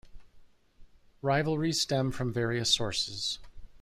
[1.21, 3.37] Rivalries stem from various sources.